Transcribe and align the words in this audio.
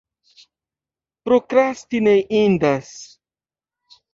Prokrasti 1.29 2.01
ne 2.07 2.15
indas. 2.41 2.91